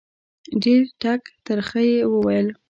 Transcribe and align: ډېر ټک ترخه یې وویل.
ډېر 0.63 0.81
ټک 1.01 1.21
ترخه 1.45 1.81
یې 1.89 1.99
وویل. 2.13 2.47